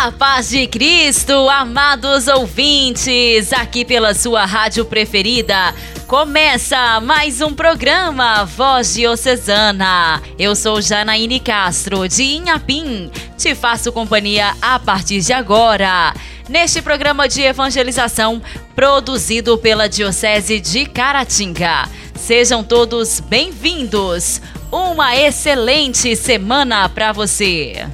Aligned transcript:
A 0.00 0.12
paz 0.12 0.50
de 0.50 0.64
Cristo, 0.68 1.32
amados 1.50 2.28
ouvintes, 2.28 3.52
aqui 3.52 3.84
pela 3.84 4.14
sua 4.14 4.44
rádio 4.44 4.84
preferida. 4.84 5.74
Começa 6.06 7.00
mais 7.00 7.40
um 7.40 7.52
programa 7.52 8.44
Voz 8.44 8.94
Diocesana. 8.94 10.22
Eu 10.38 10.54
sou 10.54 10.80
Janaíne 10.80 11.40
Castro, 11.40 12.08
de 12.08 12.22
Inhapim. 12.22 13.10
Te 13.36 13.56
faço 13.56 13.90
companhia 13.90 14.54
a 14.62 14.78
partir 14.78 15.20
de 15.20 15.32
agora 15.32 16.14
neste 16.48 16.80
programa 16.80 17.28
de 17.28 17.42
evangelização 17.42 18.40
produzido 18.76 19.58
pela 19.58 19.88
Diocese 19.88 20.60
de 20.60 20.86
Caratinga. 20.86 21.88
Sejam 22.14 22.62
todos 22.62 23.18
bem-vindos. 23.18 24.40
Uma 24.70 25.16
excelente 25.16 26.14
semana 26.14 26.88
para 26.88 27.10
você. 27.10 27.84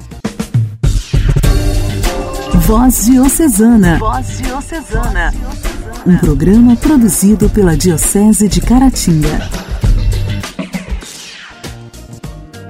Voz 2.65 3.05
Diocesana. 3.05 3.99
Voz 3.99 4.39
Diocesana. 4.39 5.31
Um 6.03 6.17
programa 6.17 6.75
produzido 6.75 7.47
pela 7.47 7.77
Diocese 7.77 8.49
de 8.49 8.59
Caratinga. 8.59 9.47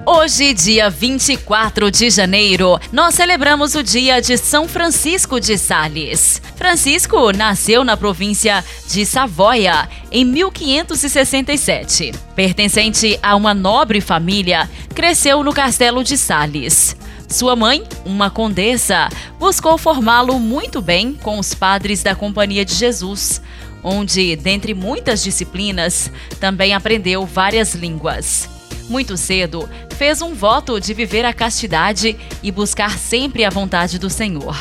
Hoje, 0.05 0.53
dia 0.53 0.89
24 0.89 1.89
de 1.89 2.09
janeiro, 2.09 2.77
nós 2.91 3.15
celebramos 3.15 3.73
o 3.73 3.81
dia 3.81 4.21
de 4.21 4.37
São 4.37 4.67
Francisco 4.67 5.39
de 5.39 5.57
Sales. 5.57 6.41
Francisco 6.57 7.31
nasceu 7.31 7.85
na 7.85 7.95
província 7.95 8.65
de 8.89 9.05
Savoia 9.05 9.87
em 10.11 10.25
1567. 10.25 12.11
Pertencente 12.35 13.17
a 13.23 13.33
uma 13.33 13.53
nobre 13.53 14.01
família, 14.01 14.69
cresceu 14.93 15.41
no 15.41 15.53
castelo 15.53 16.03
de 16.03 16.17
Sales. 16.17 16.97
Sua 17.27 17.55
mãe, 17.55 17.83
uma 18.05 18.29
condessa, 18.29 19.09
buscou 19.39 19.77
formá-lo 19.77 20.39
muito 20.39 20.81
bem 20.81 21.13
com 21.13 21.39
os 21.39 21.53
padres 21.53 22.03
da 22.03 22.15
Companhia 22.15 22.63
de 22.63 22.73
Jesus, 22.73 23.41
onde, 23.83 24.35
dentre 24.35 24.73
muitas 24.73 25.23
disciplinas, 25.23 26.11
também 26.39 26.73
aprendeu 26.73 27.25
várias 27.25 27.73
línguas. 27.73 28.49
Muito 28.87 29.17
cedo, 29.17 29.67
fez 29.97 30.21
um 30.21 30.33
voto 30.33 30.79
de 30.79 30.93
viver 30.93 31.25
a 31.25 31.33
castidade 31.33 32.15
e 32.43 32.51
buscar 32.51 32.97
sempre 32.97 33.43
a 33.43 33.49
vontade 33.49 33.97
do 33.97 34.09
Senhor. 34.09 34.55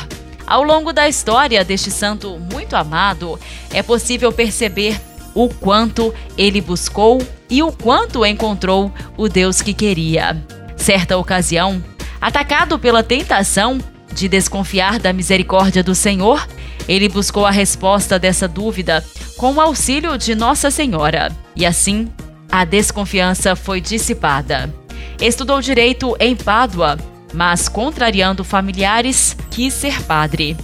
Ao 0.47 0.63
longo 0.63 0.91
da 0.91 1.07
história 1.07 1.63
deste 1.63 1.91
santo 1.91 2.39
muito 2.51 2.75
amado, 2.75 3.39
é 3.71 3.81
possível 3.81 4.31
perceber 4.31 4.99
o 5.33 5.49
quanto 5.49 6.13
ele 6.37 6.61
buscou 6.61 7.21
e 7.49 7.61
o 7.61 7.71
quanto 7.71 8.25
encontrou 8.25 8.91
o 9.17 9.27
Deus 9.27 9.61
que 9.61 9.73
queria. 9.73 10.43
Certa 10.77 11.17
ocasião, 11.17 11.83
atacado 12.25 12.79
pela 12.79 13.03
tentação 13.03 13.77
de 14.11 14.27
desconfiar 14.27 14.97
da 14.97 15.13
misericórdia 15.13 15.83
do 15.83 15.93
Senhor, 15.93 16.47
ele 16.87 17.07
buscou 17.07 17.45
a 17.45 17.51
resposta 17.51 18.17
dessa 18.17 18.47
dúvida 18.47 19.05
com 19.37 19.53
o 19.53 19.61
auxílio 19.61 20.17
de 20.17 20.33
Nossa 20.33 20.71
Senhora. 20.71 21.31
E 21.55 21.67
assim, 21.67 22.07
a 22.51 22.65
desconfiança 22.65 23.55
foi 23.55 23.79
dissipada. 23.79 24.73
Estudou 25.21 25.61
direito 25.61 26.17
em 26.19 26.35
Pádua, 26.35 26.97
mas, 27.31 27.69
contrariando 27.69 28.43
familiares, 28.43 29.37
quis 29.51 29.71
ser 29.71 30.01
padre. 30.01 30.57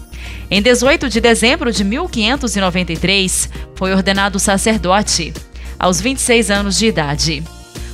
Em 0.50 0.64
18 0.64 1.09
de 1.09 1.22
dezembro 1.22 1.72
de 1.72 1.84
1593, 1.84 3.50
foi 3.75 3.94
ordenado 3.94 4.40
sacerdote, 4.40 5.31
aos 5.78 6.02
26 6.02 6.50
anos 6.50 6.75
de 6.80 6.88
idade. 6.88 7.44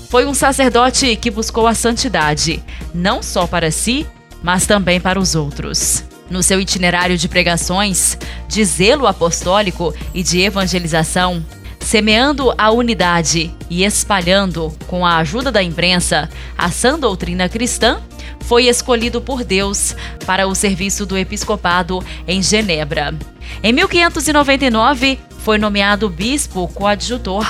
Foi 0.09 0.25
um 0.25 0.33
sacerdote 0.33 1.17
que 1.17 1.29
buscou 1.29 1.67
a 1.67 1.73
santidade, 1.73 2.63
não 2.93 3.21
só 3.21 3.45
para 3.45 3.69
si, 3.71 4.07
mas 4.41 4.65
também 4.65 5.01
para 5.01 5.19
os 5.19 5.35
outros. 5.35 6.03
No 6.29 6.41
seu 6.41 6.61
itinerário 6.61 7.17
de 7.17 7.27
pregações, 7.27 8.17
de 8.47 8.63
zelo 8.63 9.05
apostólico 9.05 9.93
e 10.13 10.23
de 10.23 10.39
evangelização, 10.39 11.45
semeando 11.81 12.53
a 12.57 12.71
unidade 12.71 13.53
e 13.69 13.83
espalhando, 13.83 14.73
com 14.87 15.05
a 15.05 15.17
ajuda 15.17 15.51
da 15.51 15.61
imprensa, 15.61 16.29
a 16.57 16.71
sã 16.71 16.97
doutrina 16.97 17.49
cristã, 17.49 17.99
foi 18.41 18.67
escolhido 18.67 19.19
por 19.19 19.43
Deus 19.43 19.93
para 20.25 20.47
o 20.47 20.55
serviço 20.55 21.05
do 21.05 21.17
episcopado 21.17 22.01
em 22.25 22.41
Genebra. 22.41 23.13
Em 23.61 23.73
1599, 23.73 25.19
foi 25.39 25.57
nomeado 25.57 26.09
bispo 26.09 26.65
coadjutor 26.69 27.45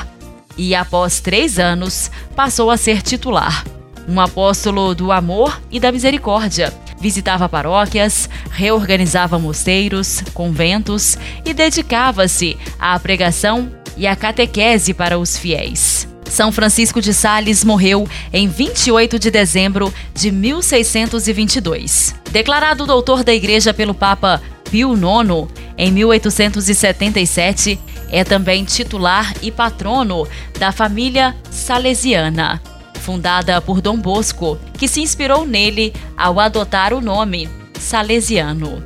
e, 0.58 0.74
após 0.74 1.20
três 1.20 1.60
anos, 1.60 2.10
passou 2.36 2.72
a 2.72 2.78
ser 2.78 3.02
titular. 3.02 3.66
Um 4.08 4.20
apóstolo 4.20 4.96
do 4.96 5.12
amor 5.12 5.62
e 5.70 5.80
da 5.80 5.92
misericórdia. 5.92 6.74
Visitava 7.00 7.48
paróquias, 7.48 8.30
reorganizava 8.50 9.38
mosteiros, 9.38 10.24
conventos 10.34 11.18
e 11.46 11.54
dedicava-se 11.54 12.58
à 12.80 12.98
pregação 13.00 13.72
e 13.96 14.08
a 14.08 14.16
catequese 14.16 14.94
para 14.94 15.20
os 15.20 15.38
fiéis. 15.38 16.08
São 16.30 16.52
Francisco 16.52 17.02
de 17.02 17.14
Sales 17.14 17.64
morreu 17.64 18.08
em 18.34 18.48
28 18.48 19.18
de 19.18 19.32
dezembro 19.32 19.94
de 20.14 20.32
1622. 20.32 22.16
Declarado 22.32 22.86
doutor 22.86 23.24
da 23.24 23.34
Igreja 23.34 23.74
pelo 23.74 23.94
Papa 23.94 24.42
Pio 24.70 24.94
IX 24.94 25.48
em 25.78 25.92
1877, 25.92 27.80
é 28.10 28.24
também 28.24 28.64
titular 28.64 29.34
e 29.42 29.52
patrono 29.52 30.28
da 30.60 30.72
família 30.72 31.36
salesiana, 31.50 32.62
fundada 33.02 33.60
por 33.62 33.82
Dom 33.82 33.98
Bosco, 33.98 34.58
que 34.78 34.88
se 34.88 35.02
inspirou 35.02 35.46
nele 35.46 35.94
ao 36.16 36.40
adotar 36.40 36.94
o 36.94 37.02
nome 37.02 37.50
salesiano. 37.80 38.84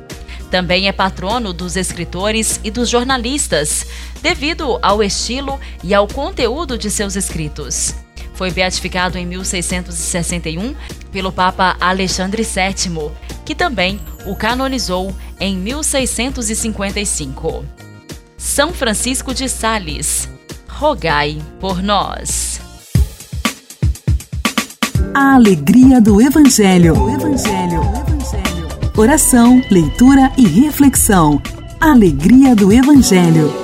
Também 0.50 0.86
é 0.86 0.92
patrono 0.92 1.52
dos 1.52 1.76
escritores 1.76 2.60
e 2.62 2.70
dos 2.70 2.88
jornalistas, 2.88 3.86
devido 4.20 4.78
ao 4.82 5.02
estilo 5.02 5.58
e 5.82 5.94
ao 5.94 6.06
conteúdo 6.06 6.76
de 6.76 6.90
seus 6.90 7.16
escritos. 7.16 7.94
Foi 8.34 8.50
beatificado 8.50 9.16
em 9.16 9.24
1661 9.24 10.74
pelo 11.10 11.32
Papa 11.32 11.76
Alexandre 11.80 12.42
VII, 12.42 13.10
que 13.44 13.54
também 13.54 13.98
o 14.26 14.36
canonizou 14.36 15.14
em 15.40 15.56
1655. 15.56 17.64
São 18.42 18.72
Francisco 18.72 19.32
de 19.32 19.48
Sales, 19.48 20.28
rogai 20.68 21.40
por 21.60 21.80
nós. 21.80 22.60
A 25.14 25.36
alegria 25.36 26.00
do 26.00 26.20
Evangelho. 26.20 27.00
O 27.00 27.08
Evangelho. 27.08 27.80
O 27.80 27.96
Evangelho. 27.96 28.68
Oração, 28.96 29.62
leitura 29.70 30.32
e 30.36 30.44
reflexão. 30.44 31.40
Alegria 31.80 32.54
do 32.54 32.72
Evangelho. 32.72 33.62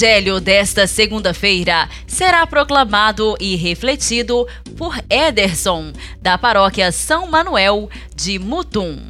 Evangelho 0.00 0.40
desta 0.40 0.86
segunda-feira 0.86 1.86
será 2.06 2.46
proclamado 2.46 3.36
e 3.38 3.54
refletido 3.54 4.48
por 4.74 4.98
Ederson, 5.10 5.92
da 6.22 6.38
paróquia 6.38 6.90
São 6.90 7.26
Manuel 7.26 7.90
de 8.16 8.38
Mutum. 8.38 9.09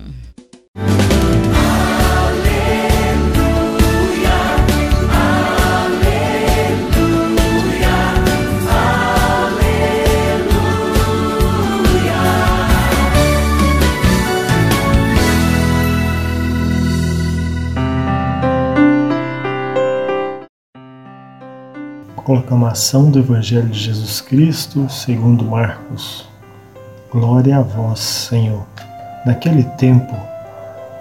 Proclamação 22.31 23.11
do 23.11 23.19
Evangelho 23.19 23.67
de 23.67 23.77
Jesus 23.77 24.21
Cristo 24.21 24.89
segundo 24.89 25.45
Marcos. 25.45 26.29
Glória 27.11 27.59
a 27.59 27.61
vós, 27.61 27.99
Senhor. 27.99 28.65
Naquele 29.27 29.65
tempo, 29.65 30.15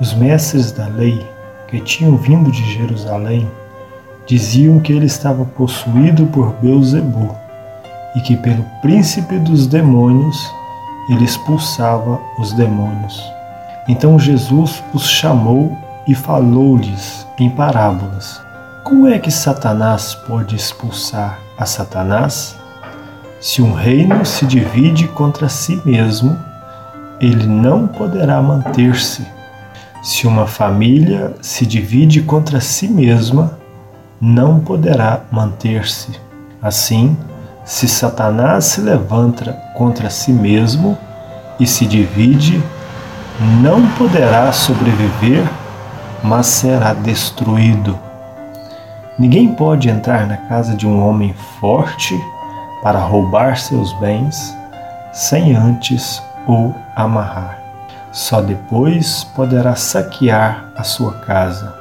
os 0.02 0.12
mestres 0.16 0.72
da 0.72 0.88
lei, 0.88 1.24
que 1.68 1.80
tinham 1.82 2.18
vindo 2.18 2.52
de 2.52 2.74
Jerusalém, 2.74 3.48
diziam 4.26 4.80
que 4.80 4.92
ele 4.92 5.06
estava 5.06 5.46
possuído 5.46 6.26
por 6.26 6.52
Beuzebu 6.54 7.38
e 8.16 8.22
que 8.22 8.36
pelo 8.36 8.66
príncipe 8.82 9.38
dos 9.38 9.68
demônios 9.68 10.52
ele 11.12 11.26
expulsava 11.26 12.20
os 12.40 12.54
demônios. 12.54 13.24
Então 13.88 14.18
Jesus 14.18 14.84
os 14.96 15.08
chamou 15.08 15.78
e 16.08 16.16
falou-lhes 16.16 17.28
em 17.38 17.52
parábolas 17.52 18.49
como 18.90 19.08
é 19.08 19.20
que 19.20 19.30
Satanás 19.30 20.16
pode 20.16 20.56
expulsar 20.56 21.38
a 21.56 21.64
Satanás? 21.64 22.56
Se 23.40 23.62
um 23.62 23.72
reino 23.72 24.26
se 24.26 24.48
divide 24.48 25.08
contra 25.10 25.48
si 25.48 25.80
mesmo, 25.86 26.36
ele 27.22 27.46
não 27.46 27.86
poderá 27.86 28.42
manter-se. 28.42 29.28
Se 30.02 30.26
uma 30.26 30.48
família 30.48 31.36
se 31.40 31.68
divide 31.68 32.24
contra 32.24 32.60
si 32.60 32.88
mesma, 32.88 33.60
não 34.20 34.60
poderá 34.60 35.22
manter-se. 35.32 36.20
Assim, 36.60 37.16
se 37.64 37.88
Satanás 37.88 38.66
se 38.66 38.82
levanta 38.82 39.54
contra 39.78 40.10
si 40.10 40.34
mesmo 40.34 40.98
e 41.60 41.68
se 41.68 41.86
divide, 41.86 42.60
não 43.62 43.86
poderá 43.92 44.52
sobreviver, 44.52 45.48
mas 46.24 46.48
será 46.48 46.92
destruído. 46.96 48.09
Ninguém 49.20 49.54
pode 49.54 49.90
entrar 49.90 50.26
na 50.26 50.38
casa 50.38 50.74
de 50.74 50.88
um 50.88 51.06
homem 51.06 51.34
forte 51.60 52.18
para 52.82 53.00
roubar 53.00 53.58
seus 53.58 53.92
bens 54.00 54.56
sem 55.12 55.54
antes 55.54 56.24
o 56.48 56.74
amarrar. 56.96 57.60
Só 58.14 58.42
depois 58.42 59.26
poderá 59.36 59.76
saquear 59.76 60.72
a 60.76 60.84
sua 60.84 61.14
casa. 61.20 61.76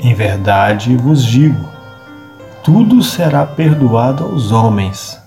Em 0.00 0.14
verdade 0.14 0.96
vos 0.96 1.22
digo: 1.22 1.68
tudo 2.62 3.02
será 3.02 3.44
perdoado 3.44 4.24
aos 4.24 4.50
homens, 4.50 5.20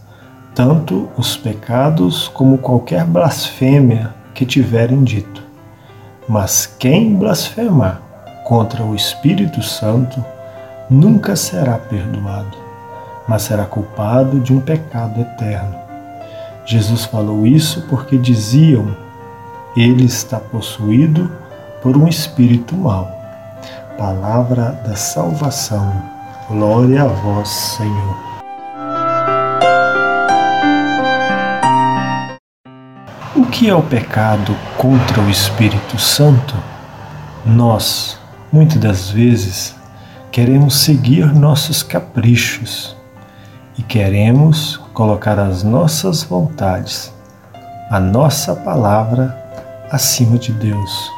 tanto 0.55 1.07
os 1.15 1.37
pecados 1.37 2.27
como 2.27 2.57
qualquer 2.57 3.05
blasfêmia 3.05 4.13
que 4.33 4.45
tiverem 4.45 5.03
dito. 5.03 5.43
Mas 6.27 6.65
quem 6.65 7.15
blasfemar 7.15 8.01
contra 8.43 8.83
o 8.83 8.95
Espírito 8.95 9.61
Santo, 9.61 10.23
nunca 10.93 11.35
será 11.35 11.79
perdoado, 11.79 12.55
mas 13.27 13.41
será 13.41 13.65
culpado 13.65 14.39
de 14.39 14.53
um 14.53 14.59
pecado 14.59 15.19
eterno. 15.21 15.75
Jesus 16.65 17.05
falou 17.05 17.47
isso 17.47 17.85
porque 17.89 18.17
diziam: 18.17 18.95
ele 19.75 20.05
está 20.05 20.39
possuído 20.39 21.31
por 21.81 21.97
um 21.97 22.07
espírito 22.07 22.75
mau. 22.75 23.11
Palavra 23.97 24.71
da 24.87 24.95
salvação. 24.95 25.91
Glória 26.47 27.03
a 27.03 27.07
vós, 27.07 27.49
Senhor. 27.49 28.17
O 33.35 33.45
que 33.47 33.67
é 33.69 33.73
o 33.73 33.81
pecado 33.81 34.55
contra 34.77 35.21
o 35.21 35.29
Espírito 35.29 35.97
Santo? 35.97 36.55
Nós, 37.45 38.19
muitas 38.51 38.77
das 38.77 39.09
vezes, 39.09 39.75
queremos 40.33 40.79
seguir 40.79 41.31
nossos 41.31 41.83
caprichos 41.83 42.97
e 43.77 43.83
queremos 43.83 44.77
colocar 44.91 45.37
as 45.37 45.61
nossas 45.61 46.23
vontades, 46.23 47.13
a 47.91 47.99
nossa 47.99 48.55
palavra 48.55 49.37
acima 49.91 50.39
de 50.39 50.51
Deus. 50.51 51.11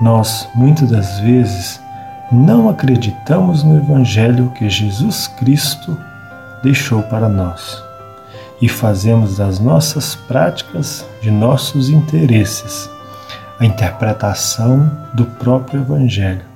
Nós, 0.00 0.48
muitas 0.54 0.88
das 0.88 1.20
vezes, 1.20 1.78
não 2.32 2.70
acreditamos 2.70 3.62
no 3.62 3.76
Evangelho 3.76 4.50
que 4.56 4.70
Jesus 4.70 5.26
Cristo 5.26 5.94
deixou 6.62 7.02
para 7.02 7.28
nós 7.28 7.82
e 8.62 8.66
fazemos 8.66 9.36
das 9.36 9.58
nossas 9.58 10.14
práticas, 10.14 11.04
de 11.20 11.30
nossos 11.30 11.90
interesses, 11.90 12.88
a 13.60 13.66
interpretação 13.66 14.90
do 15.12 15.26
próprio 15.26 15.82
Evangelho 15.82 16.51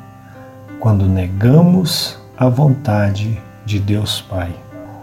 quando 0.80 1.06
negamos 1.06 2.18
a 2.36 2.48
vontade 2.48 3.40
de 3.64 3.78
Deus 3.78 4.20
Pai. 4.20 4.50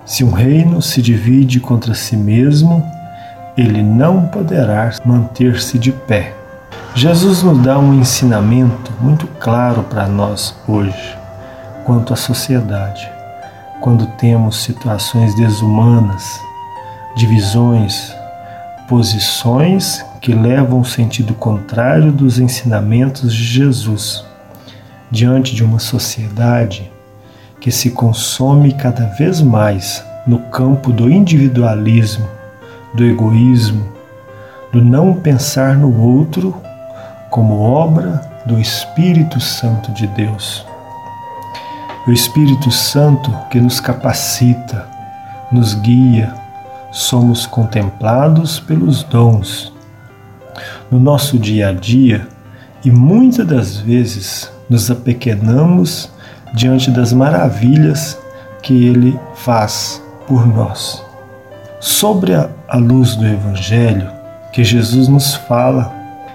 Se 0.05 0.23
um 0.23 0.31
reino 0.31 0.81
se 0.81 1.01
divide 1.01 1.59
contra 1.59 1.93
si 1.93 2.15
mesmo, 2.15 2.85
ele 3.57 3.81
não 3.81 4.27
poderá 4.27 4.91
manter-se 5.05 5.79
de 5.79 5.91
pé. 5.91 6.33
Jesus 6.95 7.41
nos 7.41 7.57
dá 7.59 7.77
um 7.79 7.93
ensinamento 7.93 8.91
muito 8.99 9.27
claro 9.39 9.83
para 9.83 10.07
nós 10.07 10.55
hoje 10.67 11.17
quanto 11.85 12.13
à 12.13 12.15
sociedade. 12.15 13.09
Quando 13.81 14.05
temos 14.17 14.63
situações 14.63 15.35
desumanas, 15.35 16.39
divisões, 17.15 18.13
posições 18.87 20.05
que 20.21 20.33
levam 20.33 20.81
o 20.81 20.85
sentido 20.85 21.33
contrário 21.33 22.11
dos 22.11 22.39
ensinamentos 22.39 23.33
de 23.33 23.43
Jesus 23.43 24.23
diante 25.13 25.53
de 25.53 25.63
uma 25.63 25.77
sociedade 25.77 26.91
que 27.61 27.71
se 27.71 27.91
consome 27.91 28.73
cada 28.73 29.05
vez 29.09 29.41
mais 29.41 30.03
no 30.25 30.39
campo 30.49 30.91
do 30.91 31.07
individualismo, 31.07 32.27
do 32.95 33.05
egoísmo, 33.05 33.87
do 34.71 34.83
não 34.83 35.13
pensar 35.13 35.77
no 35.77 36.01
outro 36.01 36.59
como 37.29 37.61
obra 37.61 38.27
do 38.47 38.59
Espírito 38.59 39.39
Santo 39.39 39.91
de 39.91 40.07
Deus. 40.07 40.65
O 42.07 42.11
Espírito 42.11 42.71
Santo 42.71 43.31
que 43.51 43.61
nos 43.61 43.79
capacita, 43.79 44.87
nos 45.51 45.75
guia, 45.75 46.33
somos 46.91 47.45
contemplados 47.45 48.59
pelos 48.59 49.03
dons. 49.03 49.71
No 50.89 50.99
nosso 50.99 51.37
dia 51.37 51.69
a 51.69 51.71
dia, 51.71 52.27
e 52.83 52.91
muitas 52.91 53.47
das 53.47 53.77
vezes 53.77 54.51
nos 54.69 54.91
apequenamos 54.91 56.09
diante 56.53 56.91
das 56.91 57.13
maravilhas 57.13 58.17
que 58.61 58.87
Ele 58.87 59.19
faz 59.35 60.01
por 60.27 60.45
nós. 60.45 61.03
Sobre 61.79 62.33
a, 62.33 62.49
a 62.67 62.77
luz 62.77 63.15
do 63.15 63.25
Evangelho, 63.25 64.09
que 64.51 64.63
Jesus 64.63 65.07
nos 65.07 65.35
fala, 65.35 65.93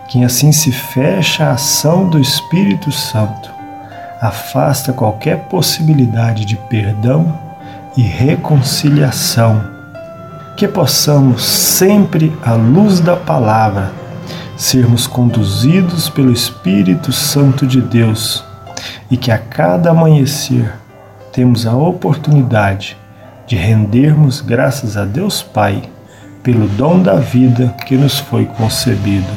quem 0.08 0.24
assim 0.24 0.52
se 0.52 0.72
fecha 0.72 1.44
à 1.44 1.52
ação 1.52 2.08
do 2.08 2.18
Espírito 2.18 2.90
Santo, 2.90 3.50
afasta 4.20 4.92
qualquer 4.92 5.44
possibilidade 5.44 6.44
de 6.44 6.56
perdão 6.56 7.38
e 7.96 8.02
reconciliação. 8.02 9.62
Que 10.56 10.66
possamos 10.66 11.44
sempre, 11.44 12.36
à 12.44 12.54
luz 12.54 13.00
da 13.00 13.16
palavra, 13.16 13.92
sermos 14.58 15.06
conduzidos 15.06 16.10
pelo 16.10 16.32
Espírito 16.32 17.12
Santo 17.12 17.64
de 17.64 17.80
Deus 17.80 18.44
e 19.08 19.16
que 19.16 19.30
a 19.30 19.38
cada 19.38 19.90
amanhecer 19.90 20.74
temos 21.32 21.64
a 21.64 21.76
oportunidade 21.76 22.96
de 23.46 23.54
rendermos 23.54 24.40
graças 24.40 24.96
a 24.96 25.04
Deus 25.04 25.42
Pai 25.42 25.88
pelo 26.42 26.66
dom 26.70 27.00
da 27.00 27.14
vida 27.14 27.74
que 27.86 27.96
nos 27.96 28.18
foi 28.18 28.46
concedido. 28.46 29.30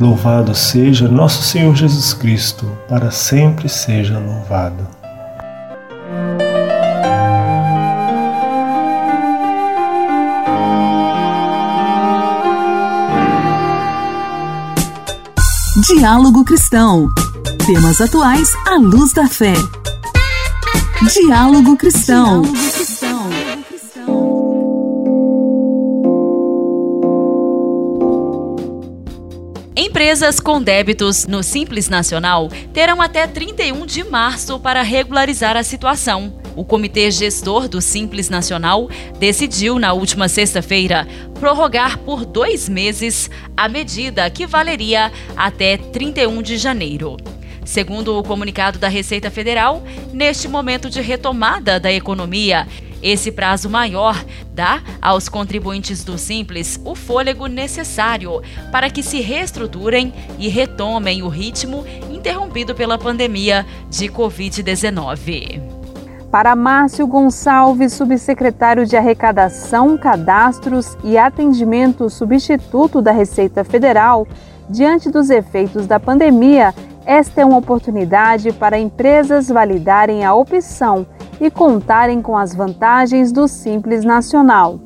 Louvado 0.00 0.54
seja 0.54 1.06
nosso 1.08 1.42
Senhor 1.42 1.76
Jesus 1.76 2.14
Cristo, 2.14 2.66
para 2.88 3.10
sempre 3.10 3.68
seja 3.68 4.18
louvado. 4.18 5.01
Diálogo 15.94 16.42
Cristão. 16.42 17.06
Temas 17.66 18.00
atuais 18.00 18.48
à 18.66 18.76
luz 18.76 19.12
da 19.12 19.28
fé. 19.28 19.52
Diálogo 21.12 21.76
Cristão. 21.76 22.42
Empresas 29.76 30.40
com 30.40 30.62
débitos 30.62 31.26
no 31.26 31.42
Simples 31.42 31.90
Nacional 31.90 32.48
terão 32.72 33.00
até 33.02 33.26
31 33.26 33.84
de 33.84 34.02
março 34.02 34.58
para 34.58 34.82
regularizar 34.82 35.58
a 35.58 35.62
situação. 35.62 36.41
O 36.54 36.64
Comitê 36.64 37.10
Gestor 37.10 37.68
do 37.68 37.80
Simples 37.80 38.28
Nacional 38.28 38.88
decidiu, 39.18 39.78
na 39.78 39.92
última 39.92 40.28
sexta-feira, 40.28 41.06
prorrogar 41.40 41.98
por 41.98 42.24
dois 42.24 42.68
meses 42.68 43.30
a 43.56 43.68
medida 43.68 44.28
que 44.28 44.46
valeria 44.46 45.10
até 45.36 45.76
31 45.76 46.42
de 46.42 46.58
janeiro. 46.58 47.16
Segundo 47.64 48.18
o 48.18 48.22
comunicado 48.22 48.78
da 48.78 48.88
Receita 48.88 49.30
Federal, 49.30 49.82
neste 50.12 50.48
momento 50.48 50.90
de 50.90 51.00
retomada 51.00 51.78
da 51.78 51.92
economia, 51.92 52.66
esse 53.02 53.32
prazo 53.32 53.68
maior 53.68 54.24
dá 54.52 54.82
aos 55.00 55.28
contribuintes 55.28 56.04
do 56.04 56.18
Simples 56.18 56.80
o 56.84 56.94
fôlego 56.94 57.46
necessário 57.46 58.42
para 58.70 58.90
que 58.90 59.02
se 59.02 59.20
reestruturem 59.20 60.12
e 60.38 60.48
retomem 60.48 61.22
o 61.22 61.28
ritmo 61.28 61.84
interrompido 62.10 62.74
pela 62.74 62.98
pandemia 62.98 63.66
de 63.90 64.08
Covid-19. 64.08 65.71
Para 66.32 66.56
Márcio 66.56 67.06
Gonçalves, 67.06 67.92
subsecretário 67.92 68.86
de 68.86 68.96
Arrecadação, 68.96 69.98
Cadastros 69.98 70.96
e 71.04 71.18
Atendimento 71.18 72.08
substituto 72.08 73.02
da 73.02 73.12
Receita 73.12 73.62
Federal, 73.64 74.26
diante 74.66 75.10
dos 75.10 75.28
efeitos 75.28 75.86
da 75.86 76.00
pandemia, 76.00 76.74
esta 77.04 77.42
é 77.42 77.44
uma 77.44 77.58
oportunidade 77.58 78.50
para 78.50 78.78
empresas 78.78 79.48
validarem 79.48 80.24
a 80.24 80.34
opção 80.34 81.06
e 81.38 81.50
contarem 81.50 82.22
com 82.22 82.34
as 82.34 82.54
vantagens 82.54 83.30
do 83.30 83.46
Simples 83.46 84.02
Nacional. 84.02 84.80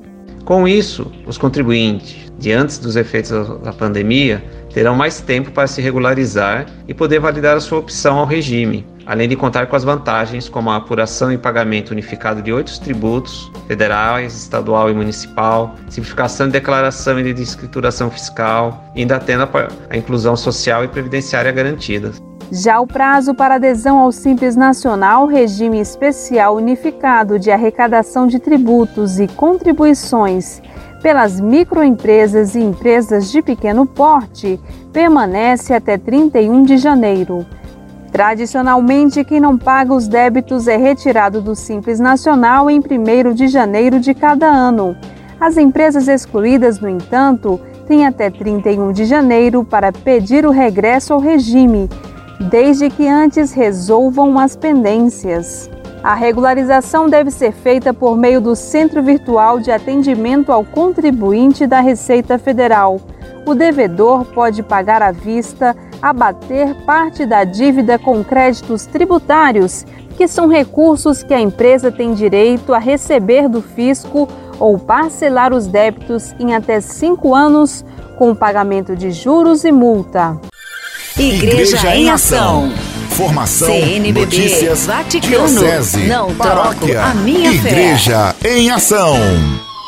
Com 0.44 0.66
isso, 0.66 1.12
os 1.28 1.38
contribuintes, 1.38 2.28
diante 2.36 2.80
dos 2.80 2.96
efeitos 2.96 3.30
da 3.60 3.72
pandemia, 3.72 4.42
terão 4.74 4.96
mais 4.96 5.20
tempo 5.20 5.52
para 5.52 5.68
se 5.68 5.80
regularizar 5.80 6.66
e 6.88 6.92
poder 6.92 7.20
validar 7.20 7.56
a 7.56 7.60
sua 7.60 7.78
opção 7.78 8.18
ao 8.18 8.26
regime, 8.26 8.84
além 9.06 9.28
de 9.28 9.36
contar 9.36 9.66
com 9.66 9.76
as 9.76 9.84
vantagens 9.84 10.48
como 10.48 10.68
a 10.68 10.76
apuração 10.76 11.32
e 11.32 11.38
pagamento 11.38 11.92
unificado 11.92 12.42
de 12.42 12.52
oito 12.52 12.78
tributos, 12.80 13.50
federais, 13.68 14.34
estadual 14.34 14.90
e 14.90 14.94
municipal, 14.94 15.74
simplificação 15.88 16.46
de 16.46 16.52
declaração 16.52 17.18
e 17.20 17.32
de 17.32 17.42
escrituração 17.42 18.10
fiscal, 18.10 18.84
ainda 18.94 19.18
tendo 19.18 19.48
a 19.88 19.96
inclusão 19.96 20.36
social 20.36 20.84
e 20.84 20.88
previdenciária 20.88 21.52
garantidas. 21.52 22.20
Já 22.50 22.80
o 22.80 22.86
prazo 22.86 23.34
para 23.34 23.56
adesão 23.56 23.98
ao 23.98 24.12
Simples 24.12 24.54
Nacional, 24.54 25.26
regime 25.26 25.80
especial 25.80 26.56
unificado 26.56 27.38
de 27.38 27.50
arrecadação 27.50 28.26
de 28.26 28.38
tributos 28.38 29.18
e 29.18 29.26
contribuições 29.26 30.62
pelas 31.02 31.40
microempresas 31.40 32.54
e 32.54 32.60
empresas 32.60 33.30
de 33.30 33.42
pequeno 33.42 33.84
porte, 33.84 34.60
permanece 34.92 35.74
até 35.74 35.98
31 35.98 36.64
de 36.64 36.78
janeiro. 36.78 37.46
Tradicionalmente, 38.16 39.22
quem 39.24 39.38
não 39.38 39.58
paga 39.58 39.92
os 39.92 40.08
débitos 40.08 40.66
é 40.66 40.78
retirado 40.78 41.42
do 41.42 41.54
Simples 41.54 42.00
Nacional 42.00 42.70
em 42.70 42.80
1 42.80 43.34
de 43.34 43.46
janeiro 43.46 44.00
de 44.00 44.14
cada 44.14 44.46
ano. 44.46 44.96
As 45.38 45.58
empresas 45.58 46.08
excluídas, 46.08 46.80
no 46.80 46.88
entanto, 46.88 47.60
têm 47.86 48.06
até 48.06 48.30
31 48.30 48.90
de 48.92 49.04
janeiro 49.04 49.62
para 49.62 49.92
pedir 49.92 50.46
o 50.46 50.50
regresso 50.50 51.12
ao 51.12 51.20
regime, 51.20 51.90
desde 52.48 52.88
que 52.88 53.06
antes 53.06 53.52
resolvam 53.52 54.38
as 54.38 54.56
pendências. 54.56 55.68
A 56.02 56.14
regularização 56.14 57.10
deve 57.10 57.30
ser 57.30 57.52
feita 57.52 57.92
por 57.92 58.16
meio 58.16 58.40
do 58.40 58.56
Centro 58.56 59.02
Virtual 59.02 59.60
de 59.60 59.70
Atendimento 59.70 60.50
ao 60.50 60.64
Contribuinte 60.64 61.66
da 61.66 61.80
Receita 61.80 62.38
Federal. 62.38 62.98
O 63.44 63.54
devedor 63.54 64.24
pode 64.24 64.62
pagar 64.62 65.02
à 65.02 65.12
vista 65.12 65.76
abater 66.00 66.74
parte 66.84 67.24
da 67.26 67.44
dívida 67.44 67.98
com 67.98 68.22
créditos 68.24 68.86
tributários, 68.86 69.84
que 70.16 70.26
são 70.26 70.48
recursos 70.48 71.22
que 71.22 71.34
a 71.34 71.40
empresa 71.40 71.92
tem 71.92 72.14
direito 72.14 72.72
a 72.72 72.78
receber 72.78 73.48
do 73.48 73.60
fisco 73.60 74.28
ou 74.58 74.78
parcelar 74.78 75.52
os 75.52 75.66
débitos 75.66 76.34
em 76.38 76.54
até 76.54 76.80
cinco 76.80 77.34
anos 77.34 77.84
com 78.16 78.30
o 78.30 78.36
pagamento 78.36 78.96
de 78.96 79.10
juros 79.10 79.64
e 79.64 79.72
multa. 79.72 80.40
Igreja, 81.18 81.76
Igreja 81.76 81.96
em 81.96 82.10
Ação. 82.10 82.72
Formação, 83.10 83.68
CNBB, 83.68 84.20
notícias, 84.20 84.86
Vaticano, 84.86 85.48
diocese, 85.48 86.06
não 86.06 86.34
paróquia, 86.34 87.02
a 87.02 87.14
minha 87.14 87.50
Igreja 87.50 88.34
fé. 88.38 88.58
em 88.58 88.70
Ação. 88.70 89.16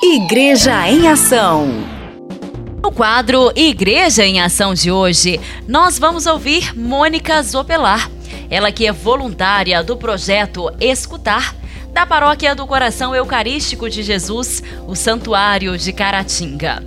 Igreja 0.02 0.88
em 0.88 1.06
Ação. 1.08 1.98
No 2.82 2.92
quadro 2.92 3.50
Igreja 3.56 4.25
em 4.25 4.40
Ação 4.40 4.73
de 4.73 4.90
hoje, 4.90 5.38
nós 5.66 5.99
vamos 5.99 6.26
ouvir 6.26 6.78
Mônica 6.78 7.42
Zopelar, 7.42 8.08
ela 8.49 8.70
que 8.70 8.87
é 8.87 8.92
voluntária 8.92 9.82
do 9.82 9.97
projeto 9.97 10.70
Escutar, 10.80 11.56
da 11.92 12.06
Paróquia 12.06 12.54
do 12.54 12.68
Coração 12.68 13.16
Eucarístico 13.16 13.90
de 13.90 14.04
Jesus, 14.04 14.62
o 14.87 14.94
Santuário 14.94 15.76
de 15.76 15.92
Caratinga. 15.92 16.80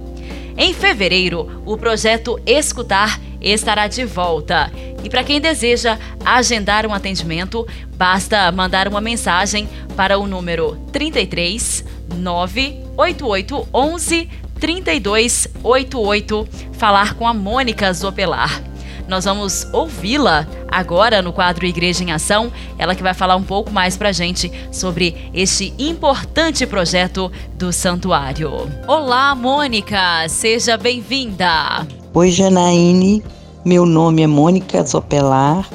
Em 0.57 0.73
fevereiro, 0.73 1.61
o 1.65 1.77
projeto 1.77 2.39
Escutar 2.45 3.19
estará 3.41 3.87
de 3.87 4.05
volta. 4.05 4.71
E 5.03 5.09
para 5.09 5.25
quem 5.25 5.41
deseja 5.41 5.99
agendar 6.23 6.85
um 6.85 6.93
atendimento, 6.93 7.67
basta 7.97 8.49
mandar 8.51 8.87
uma 8.87 9.01
mensagem 9.01 9.67
para 9.95 10.17
o 10.17 10.25
número 10.25 10.77
33 10.93 11.83
98811 12.15 14.29
3288 14.61 16.47
falar 16.73 17.15
com 17.15 17.27
a 17.27 17.33
Mônica 17.33 17.91
Zopelar. 17.91 18.63
Nós 19.07 19.25
vamos 19.25 19.67
ouvi-la 19.73 20.47
agora 20.69 21.19
no 21.19 21.33
quadro 21.33 21.65
Igreja 21.65 22.03
em 22.03 22.11
Ação, 22.11 22.51
ela 22.77 22.93
que 22.93 23.01
vai 23.01 23.15
falar 23.15 23.35
um 23.35 23.43
pouco 23.43 23.71
mais 23.71 23.97
pra 23.97 24.11
gente 24.11 24.51
sobre 24.71 25.29
este 25.33 25.73
importante 25.79 26.67
projeto 26.67 27.31
do 27.55 27.73
santuário. 27.73 28.51
Olá, 28.87 29.33
Mônica, 29.33 30.29
seja 30.29 30.77
bem-vinda. 30.77 31.87
Oi, 32.13 32.29
Janaíne. 32.29 33.23
Meu 33.65 33.83
nome 33.85 34.21
é 34.21 34.27
Mônica 34.27 34.83
Zopelar. 34.83 35.67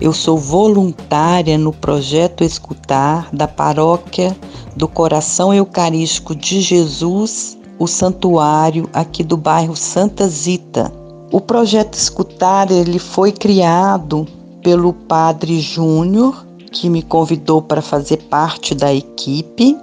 Eu 0.00 0.14
sou 0.14 0.38
voluntária 0.38 1.58
no 1.58 1.74
projeto 1.74 2.42
Escutar 2.42 3.28
da 3.34 3.46
Paróquia 3.46 4.34
do 4.74 4.88
Coração 4.88 5.52
Eucarístico 5.52 6.34
de 6.34 6.62
Jesus 6.62 7.59
o 7.80 7.86
santuário 7.86 8.90
aqui 8.92 9.24
do 9.24 9.38
bairro 9.38 9.74
Santa 9.74 10.28
Zita. 10.28 10.92
O 11.32 11.40
projeto 11.40 11.94
Escutar 11.94 12.70
ele 12.70 12.98
foi 12.98 13.32
criado 13.32 14.28
pelo 14.62 14.92
Padre 14.92 15.58
Júnior, 15.60 16.46
que 16.70 16.90
me 16.90 17.02
convidou 17.02 17.62
para 17.62 17.80
fazer 17.80 18.18
parte 18.28 18.74
da 18.74 18.92
equipe, 18.92 19.78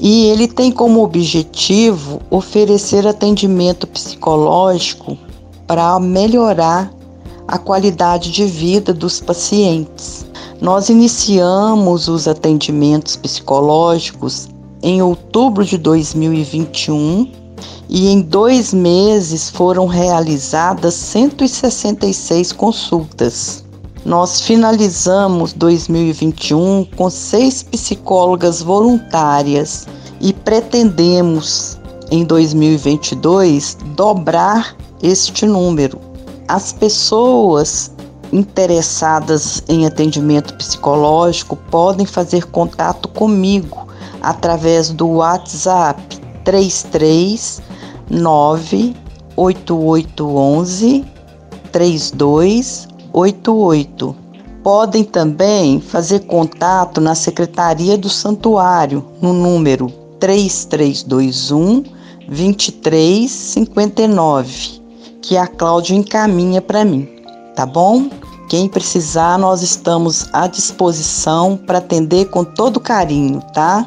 e 0.00 0.24
ele 0.26 0.48
tem 0.48 0.72
como 0.72 1.00
objetivo 1.00 2.20
oferecer 2.28 3.06
atendimento 3.06 3.86
psicológico 3.86 5.16
para 5.64 6.00
melhorar 6.00 6.92
a 7.46 7.56
qualidade 7.56 8.32
de 8.32 8.46
vida 8.46 8.92
dos 8.92 9.20
pacientes. 9.20 10.26
Nós 10.60 10.88
iniciamos 10.88 12.08
os 12.08 12.26
atendimentos 12.26 13.14
psicológicos 13.14 14.48
em 14.82 15.02
outubro 15.02 15.64
de 15.64 15.78
2021 15.78 17.30
e 17.88 18.08
em 18.08 18.20
dois 18.20 18.74
meses 18.74 19.48
foram 19.48 19.86
realizadas 19.86 20.94
166 20.94 22.52
consultas. 22.52 23.64
Nós 24.04 24.40
finalizamos 24.40 25.52
2021 25.52 26.86
com 26.96 27.10
seis 27.10 27.62
psicólogas 27.62 28.62
voluntárias 28.62 29.86
e 30.20 30.32
pretendemos 30.32 31.78
em 32.10 32.24
2022 32.24 33.76
dobrar 33.96 34.76
este 35.02 35.46
número. 35.46 35.98
As 36.46 36.72
pessoas 36.72 37.90
interessadas 38.32 39.62
em 39.68 39.86
atendimento 39.86 40.54
psicológico 40.54 41.56
podem 41.70 42.06
fazer 42.06 42.44
contato 42.46 43.08
comigo 43.08 43.85
através 44.20 44.90
do 44.90 45.08
WhatsApp 45.08 46.02
339 46.44 48.94
8811 49.36 51.04
3288. 51.72 54.16
Podem 54.62 55.02
também 55.04 55.80
fazer 55.80 56.20
contato 56.20 57.00
na 57.00 57.14
Secretaria 57.14 57.96
do 57.96 58.08
Santuário 58.08 59.04
no 59.20 59.32
número 59.32 59.92
3321 60.18 61.84
2359, 62.28 64.80
que 65.22 65.36
a 65.36 65.46
Cláudia 65.46 65.94
encaminha 65.94 66.60
para 66.60 66.84
mim, 66.84 67.08
tá 67.54 67.64
bom? 67.64 68.10
Quem 68.48 68.68
precisar, 68.68 69.38
nós 69.38 69.62
estamos 69.62 70.28
à 70.32 70.46
disposição 70.46 71.56
para 71.56 71.78
atender 71.78 72.30
com 72.30 72.44
todo 72.44 72.80
carinho, 72.80 73.40
tá? 73.52 73.86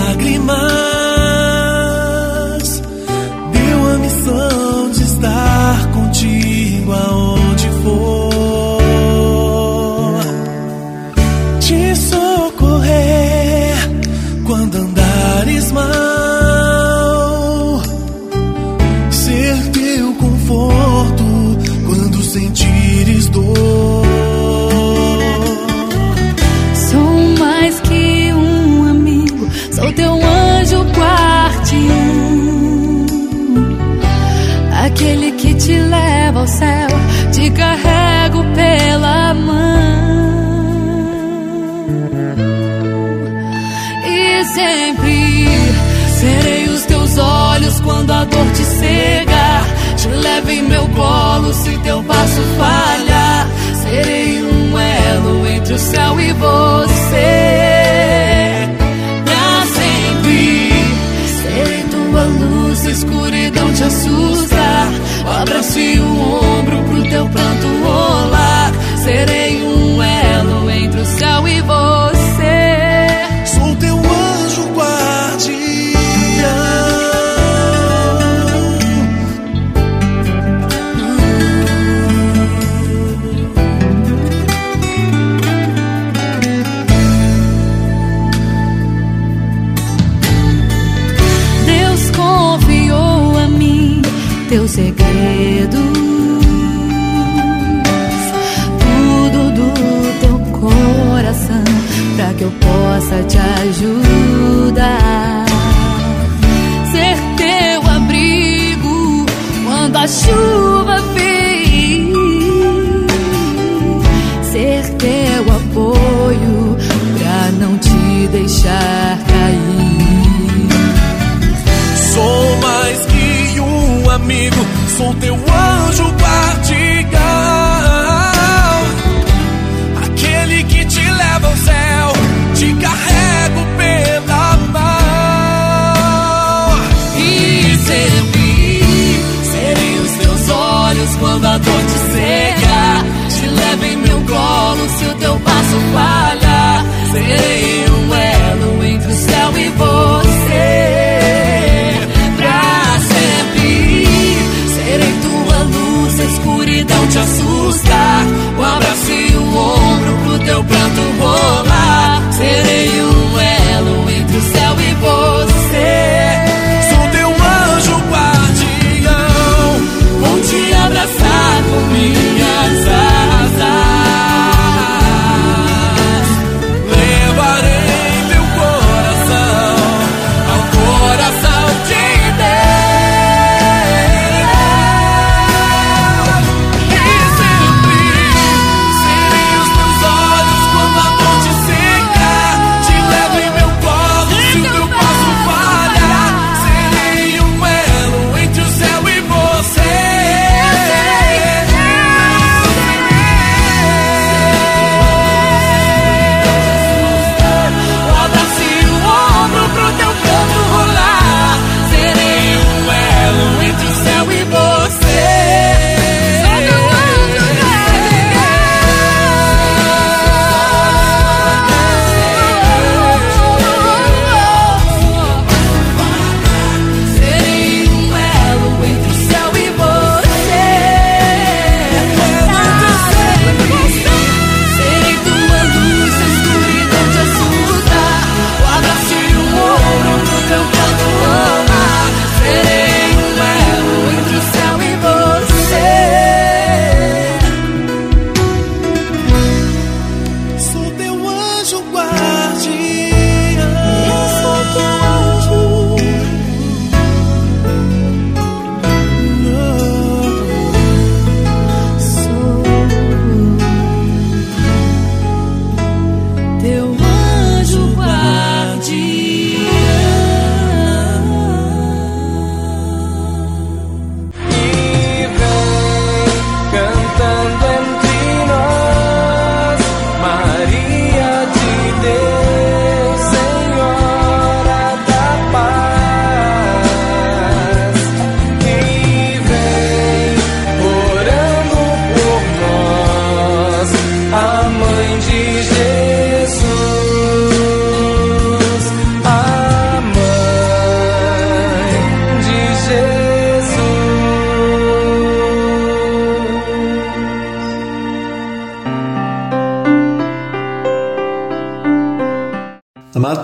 sin. 48.81 49.20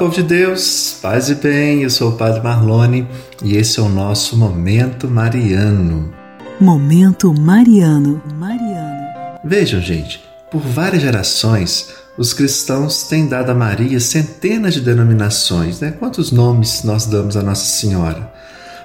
Povo 0.07 0.15
de 0.15 0.23
Deus, 0.23 0.97
paz 1.01 1.29
e 1.29 1.35
bem, 1.35 1.83
eu 1.83 1.89
sou 1.89 2.11
o 2.11 2.15
Padre 2.15 2.41
Marlone 2.41 3.05
e 3.43 3.57
esse 3.57 3.77
é 3.77 3.81
o 3.81 3.89
nosso 3.89 4.37
Momento 4.37 5.05
Mariano. 5.09 6.13
Momento 6.61 7.33
Mariano. 7.33 8.21
Mariano. 8.37 9.39
Vejam, 9.43 9.81
gente, 9.81 10.23
por 10.49 10.61
várias 10.61 11.01
gerações, 11.01 11.89
os 12.17 12.31
cristãos 12.31 13.03
têm 13.03 13.27
dado 13.27 13.49
a 13.49 13.53
Maria 13.53 13.99
centenas 13.99 14.75
de 14.75 14.81
denominações, 14.81 15.81
né? 15.81 15.91
Quantos 15.91 16.31
nomes 16.31 16.83
nós 16.83 17.05
damos 17.05 17.35
a 17.35 17.43
Nossa 17.43 17.65
Senhora? 17.65 18.31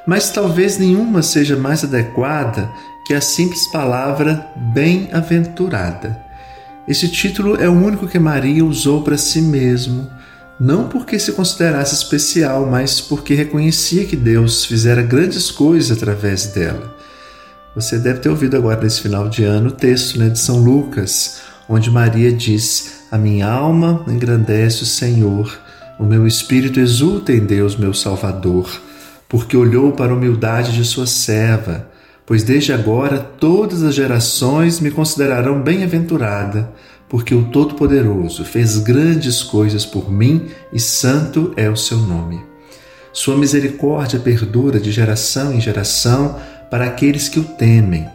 Mas 0.04 0.30
talvez 0.30 0.76
nenhuma 0.76 1.22
seja 1.22 1.56
mais 1.56 1.84
adequada 1.84 2.68
que 3.06 3.14
a 3.14 3.20
simples 3.20 3.70
palavra 3.70 4.44
bem-aventurada. 4.56 6.20
Esse 6.88 7.08
título 7.08 7.54
é 7.62 7.68
o 7.68 7.72
único 7.72 8.08
que 8.08 8.18
Maria 8.18 8.64
usou 8.64 9.02
para 9.02 9.16
si 9.16 9.40
mesmo, 9.40 10.10
não 10.62 10.86
porque 10.86 11.18
se 11.18 11.32
considerasse 11.32 11.92
especial, 11.92 12.64
mas 12.70 13.00
porque 13.00 13.34
reconhecia 13.34 14.04
que 14.04 14.14
Deus 14.14 14.64
fizera 14.64 15.02
grandes 15.02 15.50
coisas 15.50 15.90
através 15.90 16.46
dela. 16.46 16.96
Você 17.74 17.98
deve 17.98 18.20
ter 18.20 18.28
ouvido 18.28 18.56
agora 18.56 18.80
nesse 18.80 19.00
final 19.00 19.28
de 19.28 19.42
ano 19.42 19.70
o 19.70 19.72
texto 19.72 20.20
né, 20.20 20.28
de 20.28 20.38
São 20.38 20.58
Lucas, 20.58 21.40
onde 21.68 21.90
Maria 21.90 22.30
diz: 22.30 23.06
A 23.10 23.18
minha 23.18 23.48
alma 23.50 24.04
engrandece 24.06 24.84
o 24.84 24.86
Senhor, 24.86 25.52
o 25.98 26.04
meu 26.04 26.28
espírito 26.28 26.78
exulta 26.78 27.32
em 27.32 27.40
Deus, 27.40 27.74
meu 27.74 27.92
Salvador, 27.92 28.70
porque 29.28 29.56
olhou 29.56 29.90
para 29.90 30.12
a 30.12 30.14
humildade 30.14 30.72
de 30.74 30.84
sua 30.84 31.08
serva 31.08 31.90
pois 32.26 32.42
desde 32.42 32.72
agora 32.72 33.18
todas 33.18 33.82
as 33.82 33.94
gerações 33.94 34.80
me 34.80 34.90
considerarão 34.90 35.60
bem-aventurada, 35.60 36.70
porque 37.12 37.32
o 37.32 37.44
Todo-Poderoso 37.44 38.44
fez 38.44 38.78
grandes 38.78 39.40
coisas 39.40 39.86
por 39.86 40.10
mim 40.10 40.48
e 40.72 40.80
santo 40.80 41.52
é 41.56 41.70
o 41.70 41.76
seu 41.76 41.98
nome. 41.98 42.44
Sua 43.12 43.36
misericórdia 43.36 44.18
perdura 44.18 44.80
de 44.80 44.90
geração 44.90 45.52
em 45.52 45.60
geração 45.60 46.40
para 46.68 46.86
aqueles 46.86 47.28
que 47.28 47.38
o 47.38 47.44
temem. 47.44 48.08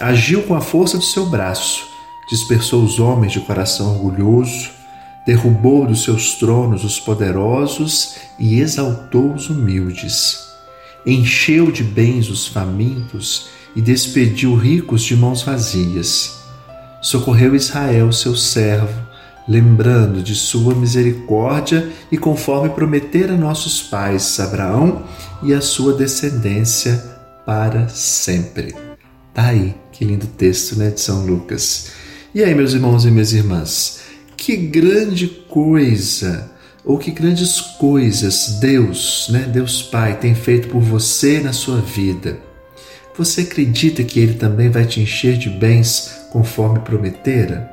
Agiu 0.00 0.42
com 0.42 0.56
a 0.56 0.60
força 0.60 0.98
do 0.98 1.04
seu 1.04 1.26
braço, 1.26 1.84
dispersou 2.28 2.82
os 2.82 2.98
homens 2.98 3.32
de 3.32 3.40
coração 3.40 3.92
orgulhoso, 3.92 4.70
derrubou 5.24 5.86
dos 5.86 6.02
seus 6.02 6.34
tronos 6.34 6.82
os 6.82 6.98
poderosos 6.98 8.16
e 8.36 8.58
exaltou 8.58 9.34
os 9.34 9.48
humildes 9.48 10.50
encheu 11.04 11.70
de 11.70 11.82
bens 11.82 12.28
os 12.28 12.46
famintos 12.46 13.48
e 13.74 13.80
despediu 13.80 14.54
ricos 14.54 15.02
de 15.02 15.16
mãos 15.16 15.42
vazias. 15.42 16.41
Socorreu 17.02 17.56
Israel, 17.56 18.12
seu 18.12 18.36
servo, 18.36 19.02
lembrando 19.48 20.22
de 20.22 20.36
sua 20.36 20.72
misericórdia 20.72 21.90
e 22.12 22.16
conforme 22.16 22.68
prometera 22.70 23.36
nossos 23.36 23.82
pais 23.82 24.38
Abraão 24.38 25.02
e 25.42 25.52
a 25.52 25.60
sua 25.60 25.94
descendência 25.94 27.04
para 27.44 27.88
sempre. 27.88 28.72
Tá 29.34 29.46
aí, 29.46 29.74
que 29.90 30.04
lindo 30.04 30.28
texto, 30.28 30.78
né, 30.78 30.90
de 30.90 31.00
São 31.00 31.26
Lucas. 31.26 31.90
E 32.32 32.44
aí, 32.44 32.54
meus 32.54 32.72
irmãos 32.72 33.04
e 33.04 33.10
minhas 33.10 33.32
irmãs, 33.32 33.98
que 34.36 34.56
grande 34.56 35.26
coisa 35.26 36.52
ou 36.84 36.98
que 36.98 37.10
grandes 37.10 37.60
coisas 37.60 38.58
Deus, 38.60 39.28
né, 39.30 39.40
Deus 39.52 39.82
Pai, 39.82 40.18
tem 40.20 40.36
feito 40.36 40.68
por 40.68 40.80
você 40.80 41.40
na 41.40 41.52
sua 41.52 41.80
vida. 41.80 42.38
Você 43.18 43.40
acredita 43.40 44.04
que 44.04 44.20
Ele 44.20 44.34
também 44.34 44.70
vai 44.70 44.84
te 44.84 45.00
encher 45.00 45.36
de 45.36 45.50
bens 45.50 46.21
conforme 46.32 46.80
prometera? 46.80 47.70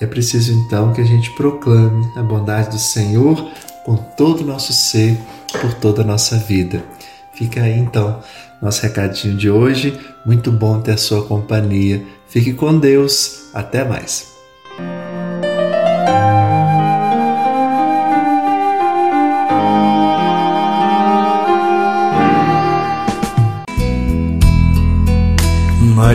É 0.00 0.06
preciso 0.06 0.52
então 0.52 0.92
que 0.92 1.00
a 1.00 1.04
gente 1.04 1.30
proclame 1.34 2.06
a 2.16 2.22
bondade 2.22 2.70
do 2.70 2.78
Senhor 2.78 3.50
com 3.84 3.96
todo 3.96 4.42
o 4.42 4.46
nosso 4.46 4.72
ser, 4.72 5.18
por 5.60 5.74
toda 5.74 6.02
a 6.02 6.04
nossa 6.04 6.36
vida. 6.36 6.84
Fica 7.32 7.62
aí 7.62 7.78
então 7.78 8.20
nosso 8.60 8.82
recadinho 8.82 9.36
de 9.36 9.50
hoje. 9.50 9.98
Muito 10.24 10.52
bom 10.52 10.80
ter 10.80 10.92
a 10.92 10.96
sua 10.96 11.24
companhia. 11.24 12.04
Fique 12.28 12.52
com 12.52 12.78
Deus. 12.78 13.50
Até 13.54 13.84
mais. 13.84 14.37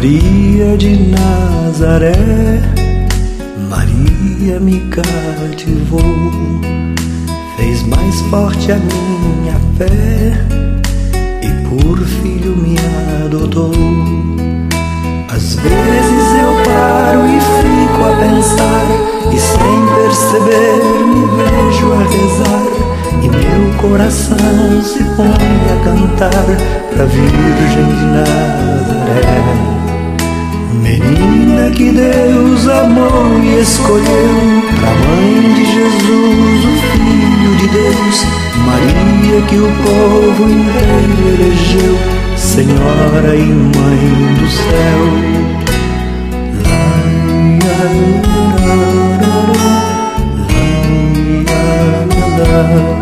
Maria 0.04 0.76
de 0.78 0.98
Nazaré, 1.12 2.12
Maria 3.70 4.60
me 4.60 4.82
cativou, 4.89 6.02
fez 7.56 7.84
mais 7.84 8.20
forte 8.24 8.74
a 8.74 8.76
minha 8.76 9.58
fé 9.78 10.34
e 11.42 11.48
por 11.70 11.98
filho 12.06 12.54
me 12.58 12.76
adotou. 13.24 13.72
Às 15.34 15.56
vezes 15.56 16.28
eu 16.42 16.52
paro 16.66 17.26
e 17.26 17.39
fico 17.62 18.04
a 18.04 18.12
pensar, 18.18 18.86
e 19.32 19.39
sem 19.39 19.86
perceber 19.96 20.84
me 21.08 21.24
vejo 21.38 21.94
a 21.94 22.04
rezar, 22.04 22.68
e 23.22 23.30
meu 23.30 23.74
coração 23.78 24.84
se 24.84 25.02
põe 25.16 25.62
a 25.72 25.78
cantar 25.82 26.44
pra 26.94 27.06
Virgem 27.06 27.86
de 27.86 28.06
Nazaré. 28.08 29.73
Que 31.84 31.91
Deus 31.91 32.65
amou 32.69 33.43
e 33.43 33.60
escolheu. 33.60 34.63
Pra 34.80 34.89
mãe 34.89 35.54
de 35.54 35.65
Jesus, 35.65 36.63
o 36.63 36.72
Filho 36.93 37.58
de 37.58 37.67
Deus 37.67 38.26
Maria 38.65 39.41
que 39.50 39.58
o 39.58 39.69
povo 39.84 40.50
inteiro 40.50 41.28
elegeu 41.28 41.98
Senhora 42.38 43.36
e 43.36 43.43
Mãe 43.43 44.34
do 44.39 44.48
céu. 44.50 45.43
Eu 52.56 52.93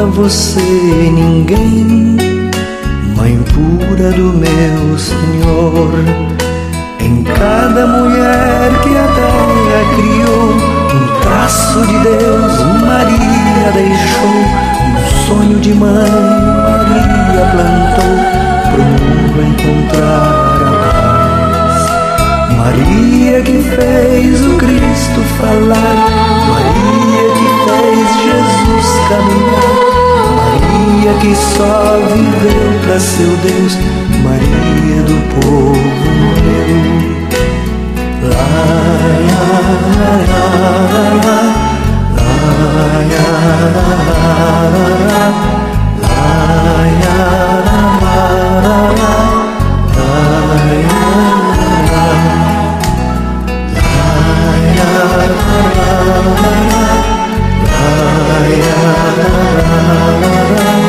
igual 0.00 0.06
a 0.06 0.10
você 0.10 0.60
ninguém, 0.60 2.16
Mãe 3.16 3.38
pura 3.52 4.10
do 4.12 4.32
meu 4.32 4.98
Senhor. 4.98 5.90
Em 6.98 7.22
cada 7.22 7.86
mulher 7.86 8.70
que 8.82 8.96
a 8.96 9.06
terra 9.14 9.84
criou, 9.96 10.54
um 10.94 11.20
traço 11.20 11.80
de 11.86 11.98
Deus, 11.98 12.58
Maria 12.86 13.72
deixou, 13.74 14.36
um 14.86 14.96
sonho 15.26 15.58
de 15.60 15.74
mãe, 15.74 16.10
Maria 16.70 17.44
plantou, 17.52 18.16
pro 18.72 18.82
mundo 18.82 19.38
encontrar 19.48 20.60
a 22.48 22.54
Maria 22.54 23.42
que 23.42 23.58
fez 23.62 24.46
o 24.46 24.56
Cristo 24.56 25.20
falar, 25.38 25.96
Maria 26.48 27.24
que 27.34 27.48
fez 27.64 28.08
Jesus 28.24 29.00
caminhar, 29.08 29.89
Maria 30.90 31.14
que 31.20 31.34
só 31.36 32.00
viveu 32.12 32.80
para 32.82 32.98
seu 32.98 33.36
Deus, 33.36 33.78
Maria 34.24 35.02
do 35.04 35.14
povo 35.36 35.72
meu. 36.42 36.70
Lá, 38.28 38.46
lá, 39.30 39.54
lá, 39.98 40.16
lá, 40.90 41.04
lá. 41.24 41.40
la 42.50 42.96
la 43.42 43.70
la 43.70 44.00
la 60.64 60.79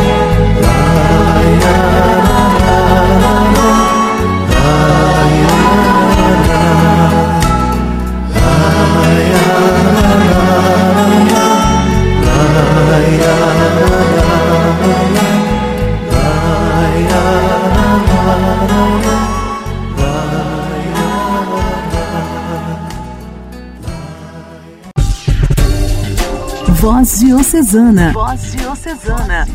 Voz 27.12 27.20
Diocesana. 27.20 28.14
Voz 28.14 28.52
Diocesana. 28.54 29.46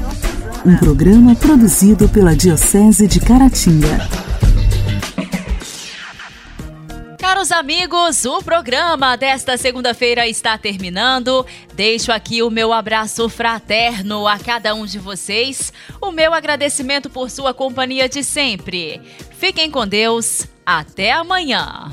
Um 0.63 0.77
programa 0.77 1.35
produzido 1.35 2.07
pela 2.07 2.37
Diocese 2.37 3.09
de 3.09 3.19
Caratinga. 3.19 4.07
Caros 7.19 7.51
amigos, 7.51 8.27
o 8.27 8.43
programa 8.43 9.17
desta 9.17 9.57
segunda-feira 9.57 10.29
está 10.29 10.59
terminando. 10.59 11.47
Deixo 11.75 12.13
aqui 12.13 12.43
o 12.43 12.51
meu 12.51 12.75
abraço 12.75 13.27
fraterno 13.27 14.29
a 14.29 14.39
cada 14.39 14.75
um 14.75 14.85
de 14.85 14.99
vocês, 14.99 15.73
o 15.99 16.13
meu 16.13 16.35
agradecimento 16.35 17.09
por 17.09 17.31
sua 17.31 17.55
companhia 17.55 18.07
de 18.07 18.23
sempre. 18.23 19.01
Fiquem 19.39 19.71
com 19.71 19.89
Deus. 19.89 20.47
Até 20.67 21.13
amanhã. 21.13 21.91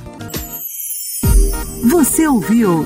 Você 1.89 2.27
ouviu 2.27 2.85